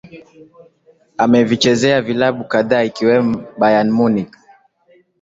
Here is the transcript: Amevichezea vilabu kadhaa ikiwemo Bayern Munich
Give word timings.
Amevichezea 1.17 2.01
vilabu 2.01 2.43
kadhaa 2.43 2.83
ikiwemo 2.83 3.43
Bayern 3.59 3.89
Munich 3.91 4.33